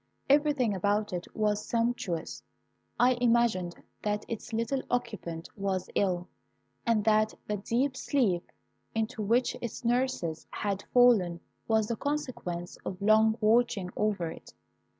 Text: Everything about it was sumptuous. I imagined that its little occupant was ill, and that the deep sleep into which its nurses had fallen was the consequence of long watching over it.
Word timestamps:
Everything 0.31 0.73
about 0.73 1.13
it 1.13 1.27
was 1.35 1.63
sumptuous. 1.69 2.41
I 2.99 3.13
imagined 3.21 3.75
that 4.01 4.25
its 4.27 4.51
little 4.51 4.81
occupant 4.89 5.47
was 5.55 5.91
ill, 5.93 6.27
and 6.87 7.03
that 7.03 7.35
the 7.45 7.57
deep 7.57 7.95
sleep 7.95 8.51
into 8.95 9.21
which 9.21 9.55
its 9.61 9.85
nurses 9.85 10.47
had 10.49 10.83
fallen 10.91 11.39
was 11.67 11.85
the 11.85 11.95
consequence 11.95 12.77
of 12.83 12.99
long 12.99 13.37
watching 13.41 13.91
over 13.95 14.31
it. 14.31 14.51